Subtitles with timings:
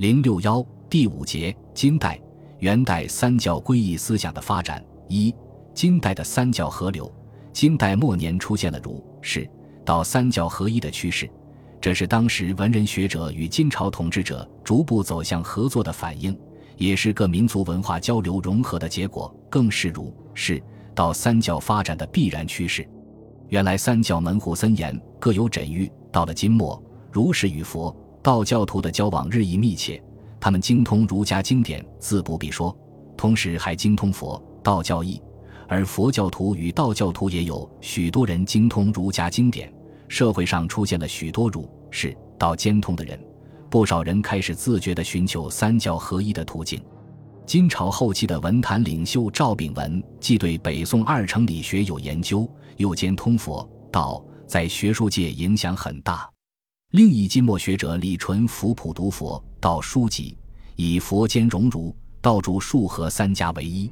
[0.00, 2.18] 零六幺第五节：金代、
[2.60, 4.82] 元代三教归义思想的发展。
[5.08, 5.34] 一、
[5.74, 7.14] 金代的三教合流。
[7.52, 9.46] 金代末年出现了儒、释、
[9.84, 11.28] 道三教合一的趋势，
[11.82, 16.34] 这是当时文人学者与金朝统治者逐步走向合作的反应，
[16.78, 20.62] 也是各民族文化交流融合的结果，更是儒、释、
[20.94, 22.88] 道三教发展的必然趋势。
[23.50, 25.92] 原来三教门户森严，各有枕域。
[26.10, 26.82] 到了金末，
[27.12, 30.02] 儒释与佛道教徒的交往日益密切，
[30.38, 32.76] 他们精通儒家经典，自不必说，
[33.16, 35.20] 同时还精通佛道教义。
[35.66, 39.72] 而佛教徒与道教徒也有许多人精通儒家经典，
[40.08, 43.18] 社会上出现了许多儒释道兼通的人，
[43.70, 46.82] 不少人开始自觉地寻求三教合一的途径。
[47.46, 56.28] 金朝后期的文坛领袖赵秉文，既对北宋二程理学有研究，又兼通佛道，在学术界影响很大。
[56.90, 60.36] 另一金末学者李纯福普读佛道书籍，
[60.74, 63.88] 以佛兼容儒、道主术合三家为一。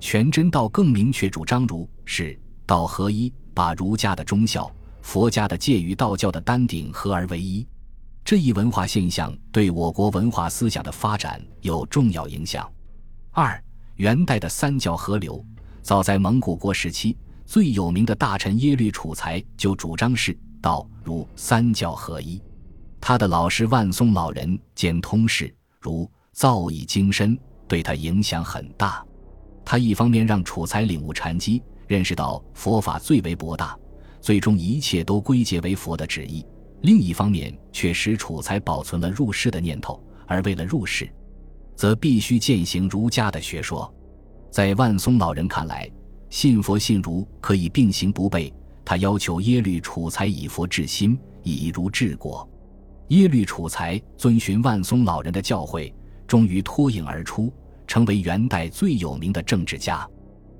[0.00, 7.66] 全真道更明确主张儒是道合一，把儒家的忠孝、佛家的戒与道教的丹顶合而为一。
[8.24, 12.66] 这一文化现象对我国文化思想的发展有重要影响。
[13.32, 13.62] 二
[13.96, 15.44] 元代的三教合流，
[15.82, 22.40] 早在蒙古国时期，最有名的大臣耶律楚材就主张是道儒三教合一。
[23.00, 29.04] 他的老师万松老人兼通释如造诣精深，对他影响很大。
[29.64, 33.78] 他一方面让楚才领悟禅机，认识到佛法最为博大，
[34.20, 36.44] 最终一切都归结为佛的旨意；
[36.82, 41.10] 另一方面却使楚才保存了入世的念头，而为了入世。
[41.74, 43.90] 则必须践行儒家的学说，
[44.50, 45.90] 在万松老人看来，
[46.28, 48.52] 信佛信儒可以并行不悖。
[48.84, 52.48] 他要求耶律楚材以佛治心，以儒治国。
[53.08, 55.92] 耶律楚材遵循万松老人的教诲，
[56.26, 57.52] 终于脱颖而出，
[57.86, 60.08] 成为元代最有名的政治家。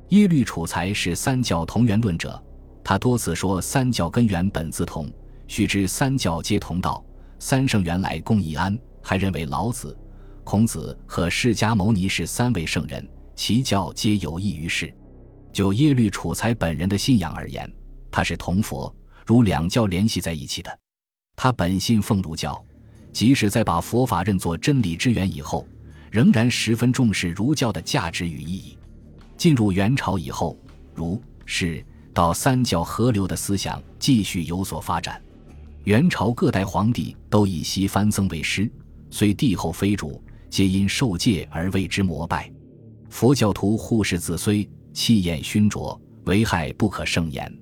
[0.08, 2.42] 耶律楚材是三教同源论者，
[2.82, 5.08] 他多次说三教根源本自同，
[5.46, 7.04] 须知三教皆同道，
[7.38, 9.96] 三圣原来共一安，还认为老子。
[10.42, 14.92] 孔子和释迦牟尼是三位圣人，其教皆有益于世。
[15.52, 17.72] 就耶律楚材本人的信仰而言，
[18.10, 18.94] 他是同佛
[19.26, 20.78] 如两教联系在一起的。
[21.36, 22.62] 他本信奉儒教，
[23.12, 25.66] 即使在把佛法认作真理之源以后，
[26.10, 28.76] 仍然十分重视儒教的价值与意义。
[29.36, 30.58] 进入元朝以后，
[30.94, 35.22] 儒释道三教合流的思想继续有所发展。
[35.84, 38.70] 元朝各代皇帝都以西藩僧为师，
[39.10, 40.22] 虽帝后非主。
[40.50, 42.50] 皆因受戒而为之膜拜，
[43.08, 47.56] 佛教徒护世子虽气焰熏灼，危害不可胜言。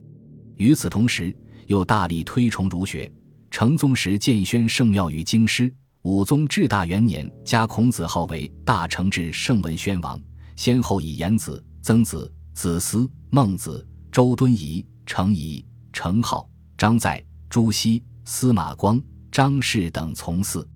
[0.59, 1.35] 与此同时，
[1.67, 3.11] 又大力推崇儒学。
[3.51, 10.21] 成宗时建宣圣庙于京师，武宗至大元年加孔子号为大成至圣文宣王，
[10.55, 16.47] 先后以颜子、曾子、子思、孟子、周敦颐、程颐、程颢、
[16.77, 19.01] 张载、朱熹、司马光、
[19.33, 20.69] 张氏等从祀。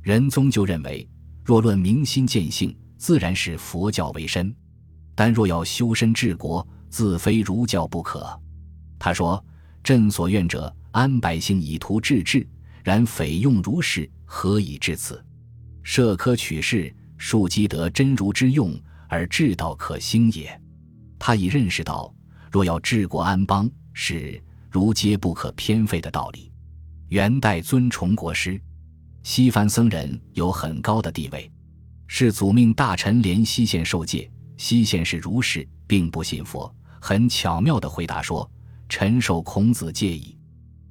[0.00, 1.06] 仁宗就认为。
[1.44, 4.50] 若论明心见性，自然是佛教为深；
[5.14, 8.26] 但若要修身治国，自非儒教不可。
[9.04, 9.44] 他说
[9.84, 12.48] ：“朕所愿者，安百姓以图治治，
[12.82, 15.22] 然匪用如是，何以至此？
[15.82, 18.74] 设科取士，庶积得真儒之用，
[19.06, 20.58] 而治道可兴也。”
[21.20, 22.14] 他已认识到，
[22.50, 26.50] 若要治国安邦，是儒皆不可偏废的道理。
[27.08, 28.58] 元代尊崇国师。
[29.22, 31.52] 西番僧人有很高的地位，
[32.06, 34.30] 世祖命大臣连西县受戒。
[34.56, 38.50] 西县是儒士，并不信佛，很巧妙地回答说
[38.88, 40.36] ：“臣受孔子戒矣。”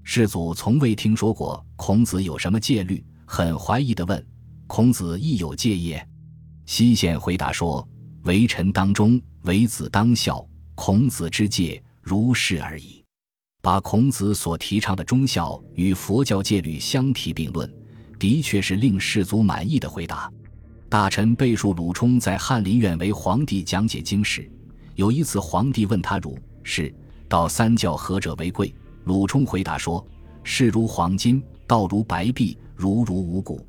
[0.03, 4.25] 世祖从未听说过孔子有什么戒律，很怀疑地问
[4.67, 6.05] ：“孔子亦有戒业？”
[6.65, 7.87] 西显回答说
[8.23, 10.45] ：“为臣当忠，为子当孝。
[10.75, 13.03] 孔子之戒，如是而已。”
[13.61, 17.71] 把孔子所提倡的忠孝与佛教戒律相提并论。
[18.19, 20.31] 的确是令世祖满意的回答。
[20.87, 24.49] 大臣备述鲁冲在翰林院为皇帝讲解经史，
[24.95, 26.93] 有一次皇帝问他儒释
[27.33, 28.71] 道三教何者为贵，
[29.05, 30.05] 鲁冲回答说
[30.45, 33.59] ：“士如黄金，道如白璧，儒如五谷。”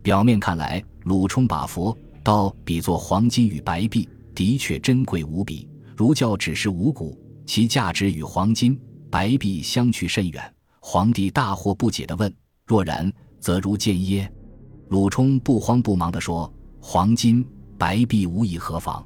[0.00, 5.68] 表面看来，鲁冲把佛道比作黄金与白璧，的确珍贵无比。
[5.96, 8.80] 儒教只是五谷，其价值与黄金、
[9.10, 10.54] 白璧相去甚远。
[10.78, 12.32] 皇帝大惑不解地问
[12.64, 14.32] ：“若然？”则如见耶？
[14.88, 16.48] 鲁冲不慌不忙地说
[16.80, 17.44] ：“黄金、
[17.76, 19.04] 白璧无以何妨？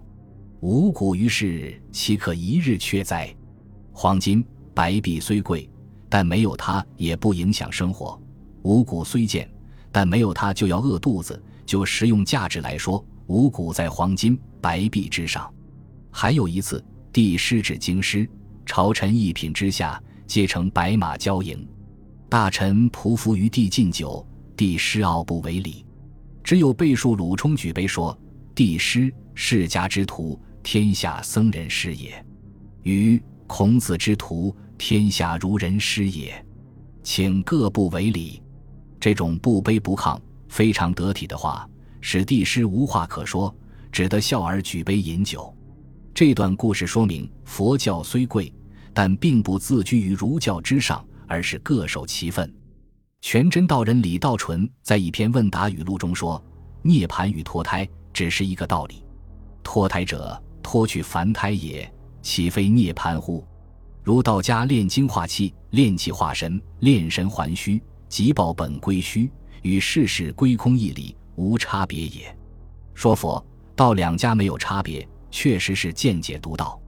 [0.60, 3.34] 五谷于世，岂可一日缺哉？
[3.96, 4.44] 黄金、
[4.74, 5.70] 白璧虽贵，
[6.08, 8.20] 但没有它也不影响生活；
[8.62, 9.48] 五谷虽贱，
[9.92, 15.48] 但没有它就要饿肚子，就实用价值来说，五谷在黄金、白璧之上。
[16.10, 18.28] 还有一次，帝师指京师，
[18.66, 21.64] 朝臣一品之下，皆乘白马交迎，
[22.28, 24.26] 大臣匍匐于地敬酒，
[24.56, 25.86] 帝师傲不为礼。
[26.42, 28.18] 只有背述鲁冲举杯说
[28.56, 32.10] ：“帝师世家之徒，天下僧人师也；
[32.82, 36.44] 于孔子之徒，天下如人师也。
[37.02, 38.42] 请各不为礼。”
[38.98, 40.18] 这种不卑不亢、
[40.48, 41.68] 非常得体的话，
[42.00, 43.54] 使帝师无话可说，
[43.92, 45.54] 只得笑而举杯饮酒。
[46.14, 48.50] 这段故事说明，佛教虽贵，
[48.94, 52.50] 但并不自居于儒教之上，而是各守其分。
[53.20, 56.42] 全真道人李道纯在一篇问答语录中说
[56.80, 59.04] ：“涅盘与脱胎只是一个道理。
[59.62, 61.92] 脱胎者，脱去凡胎也，
[62.24, 63.46] 岂非涅槃乎？
[64.02, 69.28] 如道家炼精化气，炼气化神，炼神还虚。”即报本归虚，
[69.62, 72.36] 与世事归空一理无差别也。
[72.94, 73.44] 说佛
[73.74, 76.80] 道两家没有差别，确实是见解独到。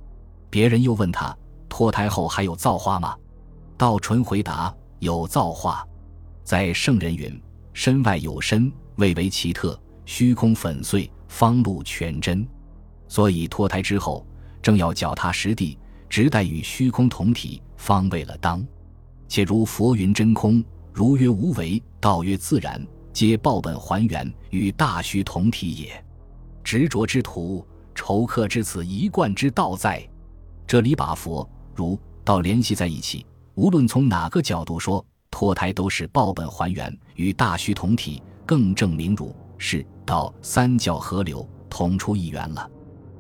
[0.49, 1.37] 别人又问他
[1.69, 3.17] 脱胎后还有造化吗？
[3.77, 5.85] 道纯回答有造化。
[6.45, 7.43] 在圣人云：
[7.73, 12.47] 身外有身，未为奇特；虚空粉碎，方露全真。
[13.09, 14.25] 所以脱胎之后，
[14.63, 18.65] 正要脚踏实地，直待与虚空同体，方为了当。
[19.29, 20.65] 且如佛云真空。
[20.93, 22.83] 如曰无为，道曰自然，
[23.13, 26.05] 皆报本还原，与大虚同体也。
[26.65, 30.03] 执着之徒，仇克之此一贯之道在。
[30.67, 33.27] 这里把佛、儒、道联系在一起，
[33.57, 42.71] 无论从哪个角度说，脱胎都是报本还原，与大虚同体，更证明儒、释、道三教合流，同出一源了。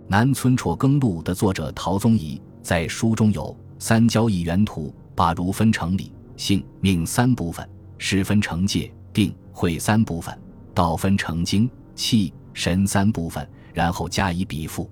[0.08, 6.12] 南村辍耕录的作者陶宗仪在书中有三教一元图，把儒分成理。
[6.36, 7.68] 性命三部分，
[7.98, 10.38] 十分成戒定慧三部分，
[10.74, 14.88] 道分成精气神三部分，然后加以比附。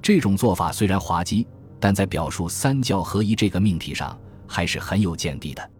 [0.00, 1.46] 这种做法虽然滑稽，
[1.78, 5.70] 但在表述三教合一这个命题上，还是很有见地的。